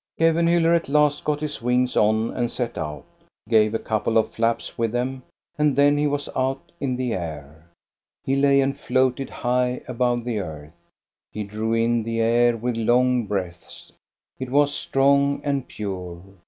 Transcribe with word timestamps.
Kevenhiiller 0.17 0.73
at 0.75 0.89
last 0.89 1.23
got 1.23 1.41
his 1.41 1.61
wings 1.61 1.95
on 1.95 2.31
and 2.31 2.49
set 2.49 2.75
out. 2.75 3.05
He 3.45 3.51
gave 3.51 3.75
a 3.75 3.77
couple 3.77 4.17
of 4.17 4.33
flaps 4.33 4.75
with 4.75 4.91
them, 4.91 5.21
and 5.59 5.75
then 5.75 5.95
he 5.95 6.07
was 6.07 6.27
out 6.35 6.71
in 6.79 6.95
the 6.95 7.13
air. 7.13 7.69
He 8.23 8.35
lay 8.35 8.61
and 8.61 8.75
floated 8.75 9.29
high 9.29 9.83
above 9.87 10.23
the 10.25 10.39
earth. 10.39 10.73
He 11.31 11.43
drew 11.43 11.73
in 11.73 12.01
the 12.01 12.19
air 12.19 12.57
with 12.57 12.77
long 12.77 13.27
breaths; 13.27 13.91
it 14.39 14.49
was 14.49 14.73
strong 14.73 15.39
and 15.43 15.67
pure. 15.67 16.19